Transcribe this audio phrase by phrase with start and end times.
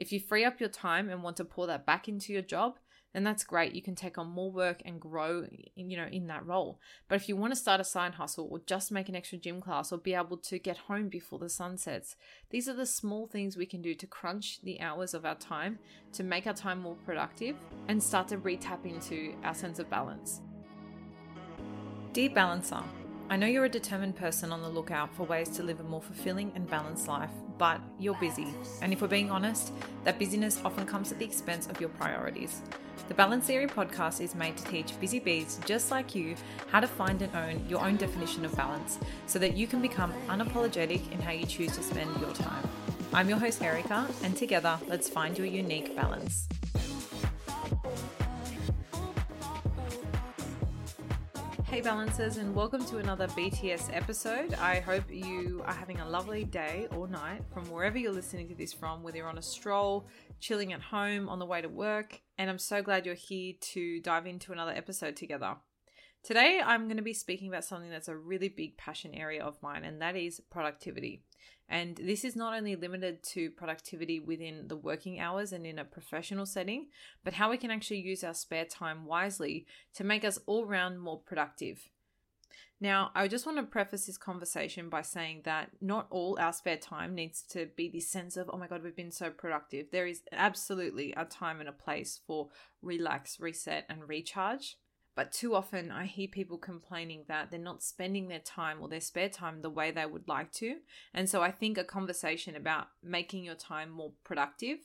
[0.00, 2.78] If you free up your time and want to pour that back into your job,
[3.12, 3.74] then that's great.
[3.74, 6.80] You can take on more work and grow, you know, in that role.
[7.06, 9.60] But if you want to start a side hustle or just make an extra gym
[9.60, 12.16] class or be able to get home before the sun sets,
[12.48, 15.78] these are the small things we can do to crunch the hours of our time
[16.12, 17.56] to make our time more productive
[17.88, 20.40] and start to re-tap into our sense of balance.
[22.14, 22.82] Dear Balancer,
[23.28, 26.00] I know you're a determined person on the lookout for ways to live a more
[26.00, 27.30] fulfilling and balanced life,
[27.60, 28.46] but you're busy.
[28.80, 29.74] And if we're being honest,
[30.04, 32.62] that busyness often comes at the expense of your priorities.
[33.08, 36.36] The Balance Theory podcast is made to teach busy bees just like you
[36.70, 40.14] how to find and own your own definition of balance so that you can become
[40.28, 42.66] unapologetic in how you choose to spend your time.
[43.12, 46.48] I'm your host, Erica, and together, let's find your unique balance.
[51.70, 54.54] Hey balancers, and welcome to another BTS episode.
[54.54, 58.56] I hope you are having a lovely day or night from wherever you're listening to
[58.56, 60.08] this from, whether you're on a stroll,
[60.40, 64.00] chilling at home, on the way to work, and I'm so glad you're here to
[64.00, 65.54] dive into another episode together.
[66.24, 69.62] Today, I'm going to be speaking about something that's a really big passion area of
[69.62, 71.22] mine, and that is productivity.
[71.70, 75.84] And this is not only limited to productivity within the working hours and in a
[75.84, 76.88] professional setting,
[77.22, 81.00] but how we can actually use our spare time wisely to make us all round
[81.00, 81.88] more productive.
[82.80, 86.78] Now, I just want to preface this conversation by saying that not all our spare
[86.78, 89.86] time needs to be this sense of, oh my God, we've been so productive.
[89.92, 92.48] There is absolutely a time and a place for
[92.82, 94.76] relax, reset, and recharge.
[95.20, 99.02] But too often, I hear people complaining that they're not spending their time or their
[99.02, 100.76] spare time the way they would like to.
[101.12, 104.78] And so I think a conversation about making your time more productive,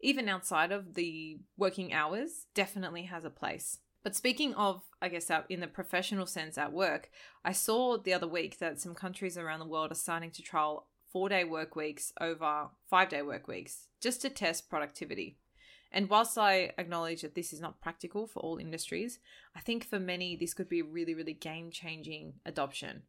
[0.00, 3.78] even outside of the working hours, definitely has a place.
[4.02, 7.08] But speaking of, I guess, in the professional sense at work,
[7.44, 10.88] I saw the other week that some countries around the world are starting to trial
[11.12, 15.38] four day work weeks over five day work weeks just to test productivity.
[15.90, 19.18] And whilst I acknowledge that this is not practical for all industries,
[19.56, 23.02] I think for many this could be a really, really game changing adoption.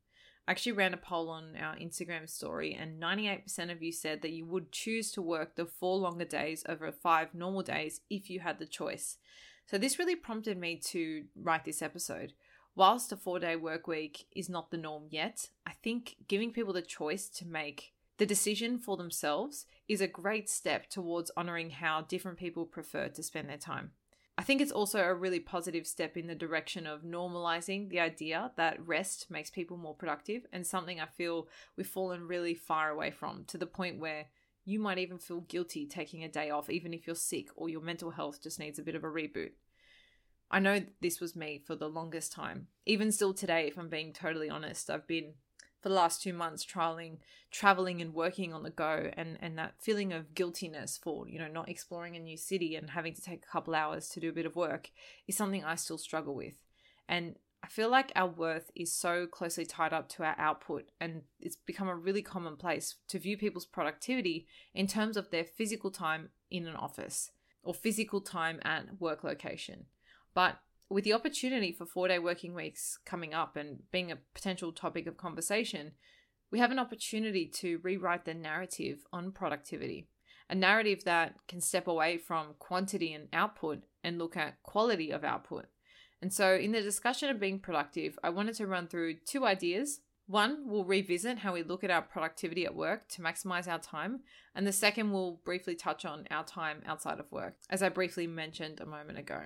[0.48, 4.32] I actually ran a poll on our Instagram story, and 98% of you said that
[4.32, 8.40] you would choose to work the four longer days over five normal days if you
[8.40, 9.18] had the choice.
[9.68, 12.34] So, this really prompted me to write this episode.
[12.76, 16.74] Whilst a four day work week is not the norm yet, I think giving people
[16.74, 22.02] the choice to make the decision for themselves is a great step towards honoring how
[22.02, 23.92] different people prefer to spend their time.
[24.38, 28.52] I think it's also a really positive step in the direction of normalizing the idea
[28.58, 33.12] that rest makes people more productive and something I feel we've fallen really far away
[33.12, 34.26] from to the point where
[34.66, 37.82] you might even feel guilty taking a day off, even if you're sick or your
[37.82, 39.52] mental health just needs a bit of a reboot.
[40.52, 42.68] I know this was me for the longest time.
[42.86, 45.34] Even still today, if I'm being totally honest, I've been
[45.82, 47.18] for the last two months trialing
[47.52, 51.48] traveling and working on the go and and that feeling of guiltiness for you know
[51.48, 54.34] not exploring a new city and having to take a couple hours to do a
[54.34, 54.92] bit of work
[55.28, 56.56] is something i still struggle with.
[57.08, 61.24] And i feel like our worth is so closely tied up to our output and
[61.40, 66.30] it's become a really commonplace to view people's productivity in terms of their physical time
[66.52, 67.32] in an office
[67.64, 69.86] or physical time at work location.
[70.34, 74.72] But with the opportunity for four day working weeks coming up and being a potential
[74.72, 75.92] topic of conversation,
[76.52, 80.08] we have an opportunity to rewrite the narrative on productivity.
[80.50, 85.24] A narrative that can step away from quantity and output and look at quality of
[85.24, 85.66] output.
[86.22, 90.02] And so, in the discussion of being productive, I wanted to run through two ideas.
[90.26, 94.22] One, we'll revisit how we look at our productivity at work to maximize our time.
[94.56, 98.28] And the second, we'll briefly touch on our time outside of work, as I briefly
[98.28, 99.44] mentioned a moment ago.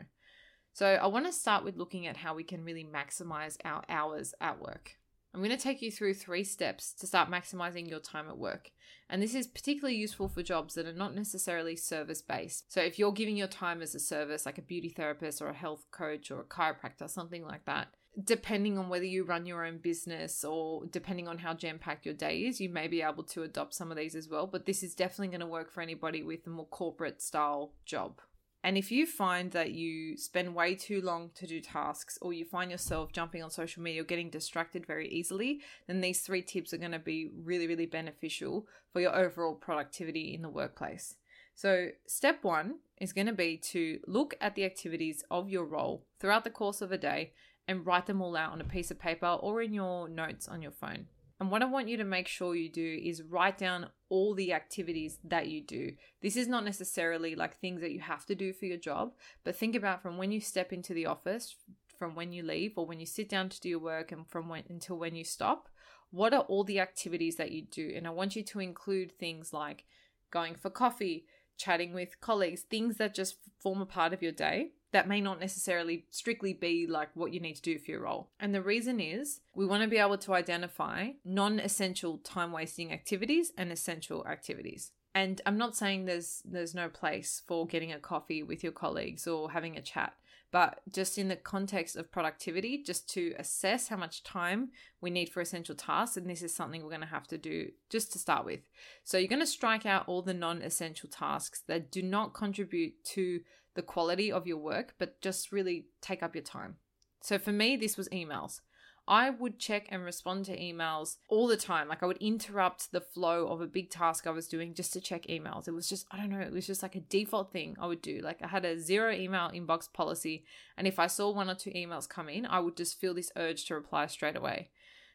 [0.73, 4.34] So, I want to start with looking at how we can really maximize our hours
[4.41, 4.97] at work.
[5.31, 8.72] I'm going to take you through three steps to start maximizing your time at work.
[9.07, 12.73] And this is particularly useful for jobs that are not necessarily service based.
[12.73, 15.53] So, if you're giving your time as a service, like a beauty therapist or a
[15.53, 17.89] health coach or a chiropractor, something like that,
[18.23, 22.16] depending on whether you run your own business or depending on how jam packed your
[22.16, 24.47] day is, you may be able to adopt some of these as well.
[24.47, 28.19] But this is definitely going to work for anybody with a more corporate style job.
[28.63, 32.45] And if you find that you spend way too long to do tasks or you
[32.45, 36.74] find yourself jumping on social media or getting distracted very easily, then these three tips
[36.74, 41.15] are going to be really, really beneficial for your overall productivity in the workplace.
[41.56, 46.06] So, step one is going to be to look at the activities of your role
[46.19, 47.33] throughout the course of a day
[47.68, 50.62] and write them all out on a piece of paper or in your notes on
[50.62, 51.07] your phone.
[51.44, 54.54] And what I want you to make sure you do is write down all the
[54.54, 55.92] activities that you do.
[56.22, 59.12] This is not necessarily like things that you have to do for your job,
[59.44, 61.57] but think about from when you step into the office,
[62.00, 64.48] from when you leave, or when you sit down to do your work, and from
[64.48, 65.68] when until when you stop.
[66.12, 67.92] What are all the activities that you do?
[67.94, 69.84] And I want you to include things like
[70.31, 71.25] going for coffee,
[71.57, 75.40] chatting with colleagues, things that just form a part of your day that may not
[75.40, 78.30] necessarily strictly be like what you need to do for your role.
[78.40, 82.94] And the reason is we want to be able to identify non essential time wasting
[82.94, 84.92] activities and essential activities.
[85.16, 89.28] And I'm not saying there's there's no place for getting a coffee with your colleagues
[89.28, 90.13] or having a chat,
[90.51, 94.69] but just in the context of productivity, just to assess how much time
[95.01, 97.72] we need for essential tasks, and this is something we're going to have to do
[97.90, 98.60] just to start with.
[99.04, 103.42] So you're going to strike out all the non-essential tasks that do not contribute to
[103.75, 106.75] the quality of your work, but just really take up your time.
[107.21, 108.61] So for me, this was emails.
[109.07, 111.89] I would check and respond to emails all the time.
[111.89, 115.01] Like I would interrupt the flow of a big task I was doing just to
[115.01, 115.67] check emails.
[115.67, 118.01] It was just, I don't know, it was just like a default thing I would
[118.01, 118.21] do.
[118.23, 120.45] Like I had a zero email inbox policy.
[120.77, 123.31] And if I saw one or two emails come in, I would just feel this
[123.35, 124.69] urge to reply straight away.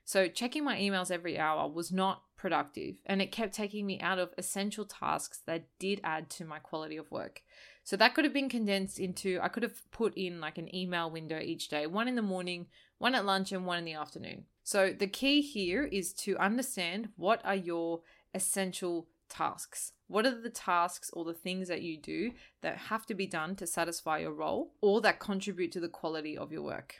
[0.04, 4.18] So checking my emails every hour was not productive and it kept taking me out
[4.18, 7.42] of essential tasks that did add to my quality of work.
[7.88, 11.10] So that could have been condensed into, I could have put in like an email
[11.10, 12.66] window each day, one in the morning,
[12.98, 14.44] one at lunch, and one in the afternoon.
[14.62, 18.02] So the key here is to understand what are your
[18.34, 19.94] essential tasks.
[20.06, 23.56] What are the tasks or the things that you do that have to be done
[23.56, 26.96] to satisfy your role or that contribute to the quality of your work?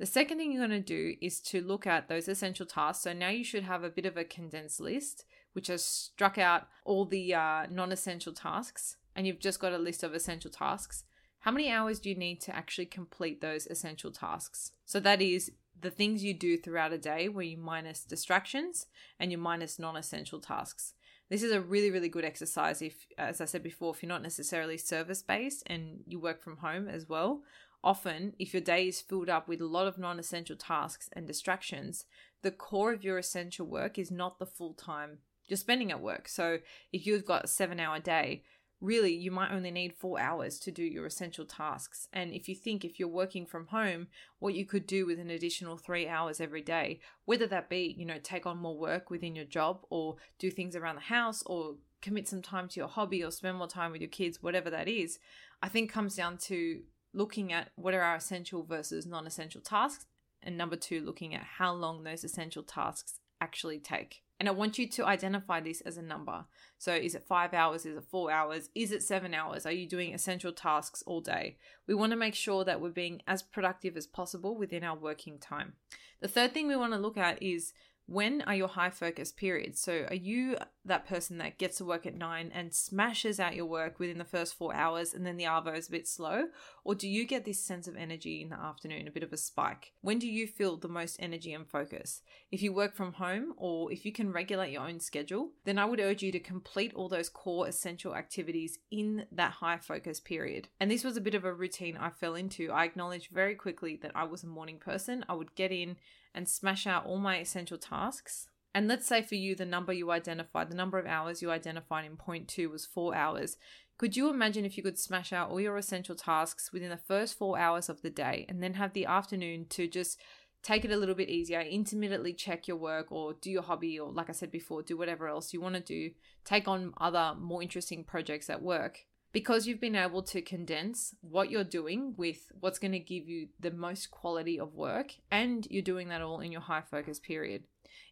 [0.00, 3.04] The second thing you're going to do is to look at those essential tasks.
[3.04, 6.66] So now you should have a bit of a condensed list, which has struck out
[6.84, 11.04] all the uh, non essential tasks and you've just got a list of essential tasks,
[11.40, 14.72] how many hours do you need to actually complete those essential tasks?
[14.86, 18.86] So that is the things you do throughout a day where you minus distractions
[19.20, 20.94] and you minus non essential tasks.
[21.30, 24.22] This is a really, really good exercise if, as I said before, if you're not
[24.22, 27.42] necessarily service based and you work from home as well.
[27.82, 31.26] Often, if your day is filled up with a lot of non essential tasks and
[31.26, 32.06] distractions,
[32.40, 36.28] the core of your essential work is not the full time you're spending at work.
[36.28, 36.60] So,
[36.92, 38.42] if you've got a seven hour day,
[38.80, 42.08] really you might only need four hours to do your essential tasks.
[42.12, 45.30] And if you think if you're working from home, what you could do with an
[45.30, 49.34] additional three hours every day, whether that be, you know, take on more work within
[49.34, 53.24] your job or do things around the house or commit some time to your hobby
[53.24, 55.18] or spend more time with your kids, whatever that is,
[55.62, 56.82] I think comes down to
[57.14, 60.06] looking at what are our essential versus non essential tasks.
[60.42, 64.23] And number two, looking at how long those essential tasks actually take.
[64.40, 66.44] And I want you to identify this as a number.
[66.76, 67.86] So, is it five hours?
[67.86, 68.68] Is it four hours?
[68.74, 69.64] Is it seven hours?
[69.64, 71.56] Are you doing essential tasks all day?
[71.86, 75.38] We want to make sure that we're being as productive as possible within our working
[75.38, 75.74] time.
[76.20, 77.72] The third thing we want to look at is
[78.06, 79.80] when are your high focus periods?
[79.80, 83.66] So, are you that person that gets to work at nine and smashes out your
[83.66, 86.44] work within the first four hours and then the Arvo is a bit slow?
[86.84, 89.38] Or do you get this sense of energy in the afternoon, a bit of a
[89.38, 89.92] spike?
[90.02, 92.20] When do you feel the most energy and focus?
[92.52, 95.86] If you work from home or if you can regulate your own schedule, then I
[95.86, 100.68] would urge you to complete all those core essential activities in that high focus period.
[100.78, 102.70] And this was a bit of a routine I fell into.
[102.70, 105.24] I acknowledged very quickly that I was a morning person.
[105.28, 105.96] I would get in
[106.34, 108.48] and smash out all my essential tasks.
[108.74, 112.04] And let's say for you, the number you identified, the number of hours you identified
[112.04, 113.56] in point two was four hours.
[113.96, 117.38] Could you imagine if you could smash out all your essential tasks within the first
[117.38, 120.20] four hours of the day and then have the afternoon to just
[120.64, 124.10] take it a little bit easier, intermittently check your work or do your hobby, or
[124.10, 126.10] like I said before, do whatever else you want to do,
[126.44, 129.00] take on other more interesting projects at work?
[129.34, 133.48] Because you've been able to condense what you're doing with what's going to give you
[133.58, 137.64] the most quality of work and you're doing that all in your high focus period.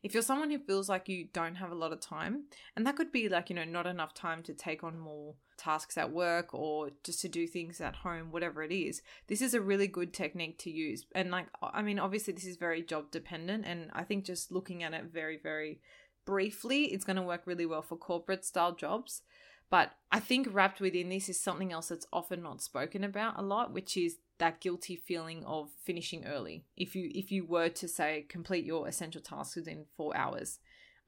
[0.02, 2.96] If you're someone who feels like you don't have a lot of time, and that
[2.96, 6.52] could be like, you know, not enough time to take on more tasks at work
[6.52, 10.12] or just to do things at home, whatever it is, this is a really good
[10.12, 11.06] technique to use.
[11.14, 14.82] And like, I mean, obviously, this is very job dependent, and I think just looking
[14.82, 15.80] at it very, very
[16.24, 19.22] briefly, it's going to work really well for corporate style jobs.
[19.72, 23.42] But I think wrapped within this is something else that's often not spoken about a
[23.42, 26.66] lot, which is that guilty feeling of finishing early.
[26.76, 30.58] If you if you were to say complete your essential tasks within 4 hours.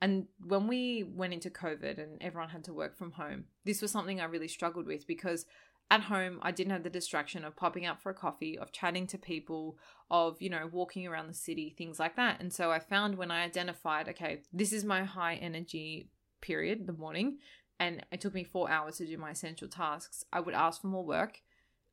[0.00, 3.90] And when we went into COVID and everyone had to work from home, this was
[3.90, 5.44] something I really struggled with because
[5.90, 9.06] at home I didn't have the distraction of popping out for a coffee, of chatting
[9.08, 9.76] to people,
[10.10, 12.40] of, you know, walking around the city, things like that.
[12.40, 16.08] And so I found when I identified, okay, this is my high energy
[16.40, 17.38] period, the morning,
[17.78, 20.88] and it took me four hours to do my essential tasks, I would ask for
[20.88, 21.40] more work.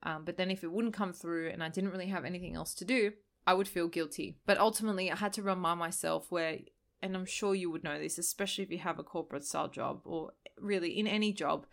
[0.03, 2.73] Um, but then if it wouldn't come through and I didn't really have anything else
[2.75, 3.13] to do,
[3.45, 4.37] I would feel guilty.
[4.45, 6.59] But ultimately, I had to remind myself where,
[7.01, 10.01] and I'm sure you would know this, especially if you have a corporate style job
[10.05, 11.65] or really in any job,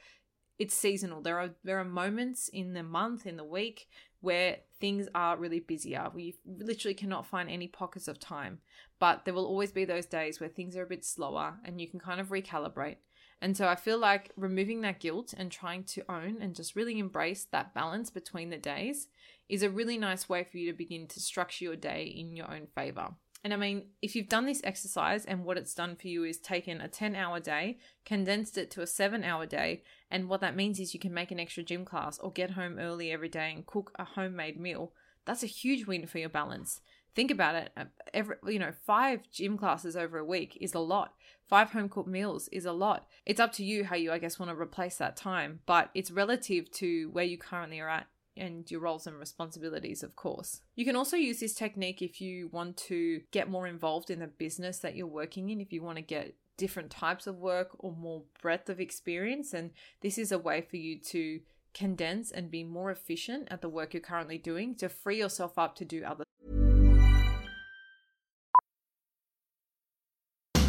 [0.58, 1.22] it's seasonal.
[1.22, 3.86] There are there are moments in the month, in the week,
[4.20, 6.10] where things are really busier.
[6.12, 8.58] We literally cannot find any pockets of time.
[8.98, 11.88] But there will always be those days where things are a bit slower and you
[11.88, 12.96] can kind of recalibrate.
[13.40, 16.98] And so I feel like removing that guilt and trying to own and just really
[16.98, 19.08] embrace that balance between the days
[19.48, 22.52] is a really nice way for you to begin to structure your day in your
[22.52, 23.10] own favor.
[23.44, 26.38] And I mean, if you've done this exercise and what it's done for you is
[26.38, 30.56] taken a 10 hour day, condensed it to a seven hour day, and what that
[30.56, 33.52] means is you can make an extra gym class or get home early every day
[33.54, 34.92] and cook a homemade meal,
[35.24, 36.80] that's a huge win for your balance.
[37.14, 37.72] Think about it.
[37.76, 37.84] Uh,
[38.14, 41.14] every, you know, five gym classes over a week is a lot.
[41.48, 43.06] Five home cooked meals is a lot.
[43.24, 46.10] It's up to you how you, I guess, want to replace that time, but it's
[46.10, 50.60] relative to where you currently are at and your roles and responsibilities, of course.
[50.76, 54.26] You can also use this technique if you want to get more involved in the
[54.26, 57.92] business that you're working in, if you want to get different types of work or
[57.92, 59.52] more breadth of experience.
[59.52, 59.70] And
[60.02, 61.40] this is a way for you to
[61.74, 65.76] condense and be more efficient at the work you're currently doing to free yourself up
[65.76, 66.24] to do other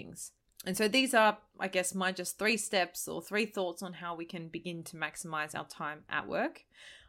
[0.00, 0.32] Things.
[0.66, 4.14] And so these are, I guess, my just three steps or three thoughts on how
[4.14, 6.64] we can begin to maximize our time at work.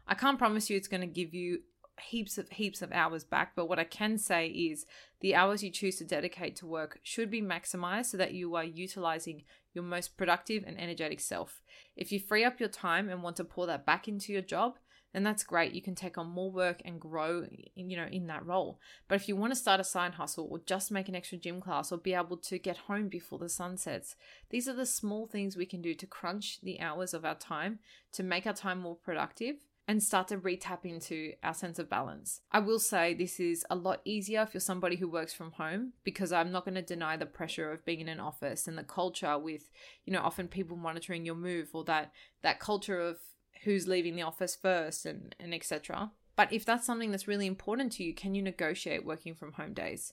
[0.06, 1.60] I can't promise you it's going to give you
[2.00, 4.86] heaps of heaps of hours back, but what I can say is
[5.20, 8.64] the hours you choose to dedicate to work should be maximized so that you are
[8.64, 9.42] utilizing
[9.74, 11.60] your most productive and energetic self.
[11.94, 14.78] If you free up your time and want to pour that back into your job,
[15.12, 15.72] then that's great.
[15.72, 18.80] You can take on more work and grow, you know, in that role.
[19.08, 21.60] But if you want to start a side hustle or just make an extra gym
[21.60, 24.16] class or be able to get home before the sun sets,
[24.50, 27.78] these are the small things we can do to crunch the hours of our time
[28.12, 29.56] to make our time more productive
[29.88, 32.40] and start to re-tap into our sense of balance.
[32.52, 35.92] I will say this is a lot easier if you're somebody who works from home
[36.04, 38.84] because I'm not going to deny the pressure of being in an office and the
[38.84, 39.70] culture with,
[40.04, 43.18] you know, often people monitoring your move or that that culture of
[43.64, 46.10] who's leaving the office first and, and etc.
[46.36, 49.74] But if that's something that's really important to you, can you negotiate working from home
[49.74, 50.12] days?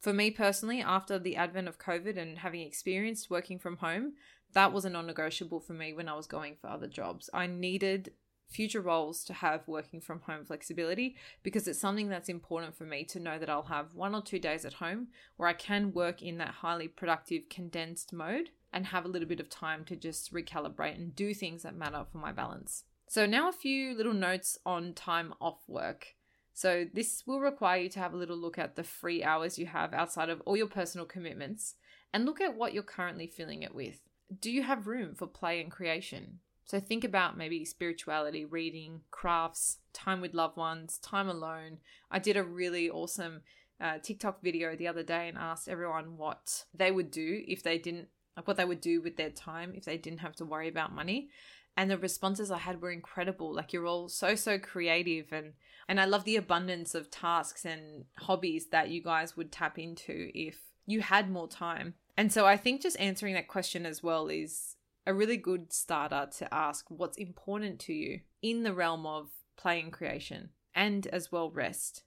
[0.00, 4.14] For me personally, after the advent of COVID and having experienced working from home,
[4.52, 7.30] that was a non negotiable for me when I was going for other jobs.
[7.32, 8.12] I needed
[8.48, 13.04] future roles to have working from home flexibility because it's something that's important for me
[13.04, 16.22] to know that I'll have one or two days at home where I can work
[16.22, 20.34] in that highly productive condensed mode and have a little bit of time to just
[20.34, 22.82] recalibrate and do things that matter for my balance.
[23.08, 26.16] So, now a few little notes on time off work.
[26.52, 29.66] So, this will require you to have a little look at the free hours you
[29.66, 31.76] have outside of all your personal commitments
[32.12, 34.00] and look at what you're currently filling it with.
[34.40, 36.40] Do you have room for play and creation?
[36.64, 41.78] So, think about maybe spirituality, reading, crafts, time with loved ones, time alone.
[42.10, 43.42] I did a really awesome
[43.80, 47.78] uh, TikTok video the other day and asked everyone what they would do if they
[47.78, 50.68] didn't like what they would do with their time if they didn't have to worry
[50.68, 51.28] about money.
[51.76, 53.52] And the responses i had were incredible.
[53.54, 55.54] Like you're all so so creative and
[55.88, 60.30] and i love the abundance of tasks and hobbies that you guys would tap into
[60.34, 61.94] if you had more time.
[62.16, 64.76] And so i think just answering that question as well is
[65.06, 69.80] a really good starter to ask what's important to you in the realm of play
[69.80, 72.04] and creation and as well rest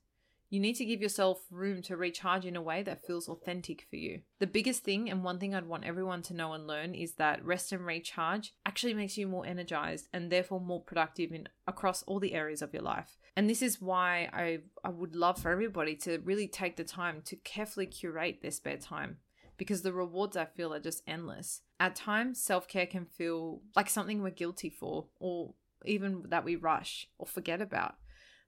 [0.50, 3.98] you need to give yourself room to recharge in a way that feels authentic for
[3.98, 4.22] you.
[4.40, 7.44] The biggest thing, and one thing I'd want everyone to know and learn, is that
[7.44, 12.20] rest and recharge actually makes you more energized and therefore more productive in across all
[12.20, 13.18] the areas of your life.
[13.36, 17.22] And this is why I, I would love for everybody to really take the time
[17.26, 19.18] to carefully curate their spare time
[19.58, 21.62] because the rewards I feel are just endless.
[21.80, 25.54] At times, self care can feel like something we're guilty for, or
[25.86, 27.96] even that we rush or forget about.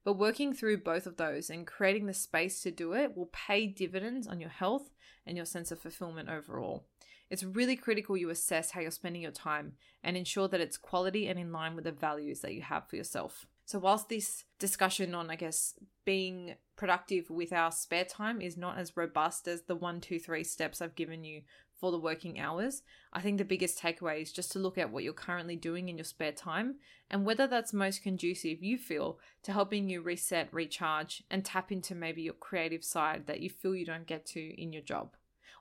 [0.03, 3.67] But working through both of those and creating the space to do it will pay
[3.67, 4.89] dividends on your health
[5.25, 6.85] and your sense of fulfillment overall.
[7.29, 11.27] It's really critical you assess how you're spending your time and ensure that it's quality
[11.27, 13.45] and in line with the values that you have for yourself.
[13.65, 18.79] So, whilst this discussion on, I guess, being productive with our spare time is not
[18.79, 21.43] as robust as the one, two, three steps I've given you
[21.79, 22.83] for the working hours,
[23.13, 25.97] I think the biggest takeaway is just to look at what you're currently doing in
[25.97, 26.75] your spare time
[27.09, 31.95] and whether that's most conducive you feel to helping you reset, recharge, and tap into
[31.95, 35.15] maybe your creative side that you feel you don't get to in your job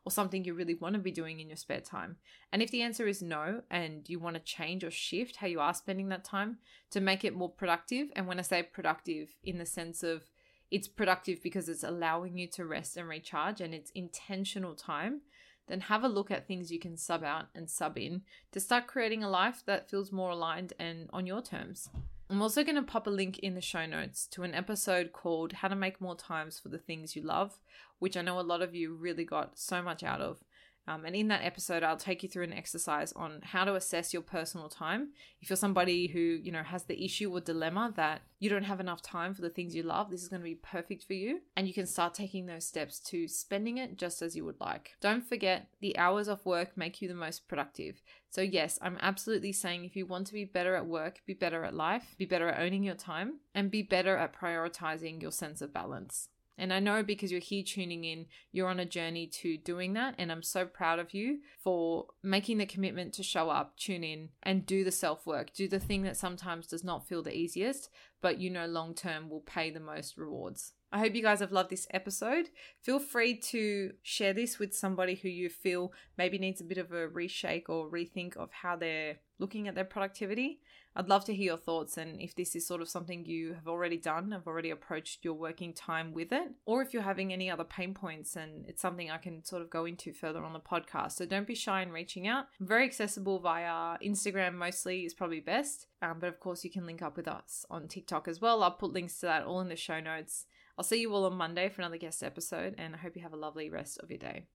[0.05, 2.17] or something you really want to be doing in your spare time.
[2.53, 5.61] And if the answer is no, and you want to change or shift how you
[5.61, 6.59] are spending that time
[6.93, 10.23] to make it more productive, and when I say productive, in the sense of
[10.71, 15.23] it's productive because it's allowing you to rest and recharge and it's intentional time
[15.69, 18.23] then have a look at things you can sub out and sub in
[18.53, 21.91] to start creating a life that feels more aligned and on your terms.
[22.31, 25.55] I'm also going to pop a link in the show notes to an episode called
[25.55, 27.59] How to Make More Times for the Things You Love,
[28.01, 30.45] which I know a lot of you really got so much out of.
[30.89, 34.15] Um, and in that episode, I'll take you through an exercise on how to assess
[34.15, 35.11] your personal time.
[35.43, 38.81] If you're somebody who, you know, has the issue or dilemma that you don't have
[38.81, 41.41] enough time for the things you love, this is going to be perfect for you.
[41.59, 44.93] And you can start taking those steps to spending it just as you would like.
[45.03, 48.01] Don't forget, the hours of work make you the most productive.
[48.31, 51.65] So, yes, I'm absolutely saying if you want to be better at work, be better
[51.65, 55.61] at life, be better at owning your time, and be better at prioritizing your sense
[55.61, 56.31] of balance.
[56.59, 60.15] And I know because you're here tuning in, you're on a journey to doing that.
[60.19, 64.31] And I'm so proud of you for making the commitment to show up, tune in,
[64.43, 65.55] and do the self work.
[65.55, 67.89] Do the thing that sometimes does not feel the easiest,
[68.21, 70.73] but you know long term will pay the most rewards.
[70.91, 72.49] I hope you guys have loved this episode.
[72.83, 76.93] Feel free to share this with somebody who you feel maybe needs a bit of
[76.93, 80.61] a reshake or rethink of how they're looking at their productivity.
[80.99, 83.69] I'd love to hear your thoughts and if this is sort of something you have
[83.69, 87.49] already done, have already approached your working time with it, or if you're having any
[87.49, 90.59] other pain points and it's something I can sort of go into further on the
[90.59, 91.13] podcast.
[91.13, 92.47] So don't be shy in reaching out.
[92.61, 95.87] I'm very accessible via Instagram, mostly is probably best.
[96.03, 98.65] Um, but of course, you can link up with us on TikTok as well.
[98.65, 100.47] I'll put links to that all in the show notes.
[100.77, 103.33] I'll see you all on Monday for another guest episode, and I hope you have
[103.33, 104.47] a lovely rest of your day.